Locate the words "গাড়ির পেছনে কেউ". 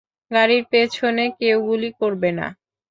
0.31-1.57